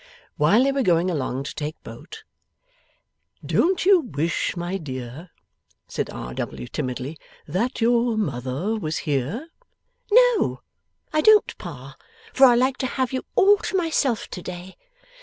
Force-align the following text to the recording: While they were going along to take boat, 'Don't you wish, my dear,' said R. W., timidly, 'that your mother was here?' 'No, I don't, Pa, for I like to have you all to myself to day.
While 0.35 0.63
they 0.63 0.71
were 0.71 0.81
going 0.81 1.11
along 1.11 1.43
to 1.43 1.53
take 1.53 1.75
boat, 1.83 2.23
'Don't 3.45 3.85
you 3.85 3.99
wish, 3.99 4.57
my 4.57 4.77
dear,' 4.77 5.29
said 5.87 6.09
R. 6.09 6.33
W., 6.33 6.67
timidly, 6.67 7.19
'that 7.45 7.81
your 7.81 8.17
mother 8.17 8.75
was 8.79 8.97
here?' 9.05 9.49
'No, 10.11 10.61
I 11.13 11.21
don't, 11.21 11.55
Pa, 11.59 11.97
for 12.33 12.47
I 12.47 12.55
like 12.55 12.77
to 12.77 12.87
have 12.87 13.13
you 13.13 13.23
all 13.35 13.57
to 13.57 13.77
myself 13.77 14.27
to 14.29 14.41
day. 14.41 14.75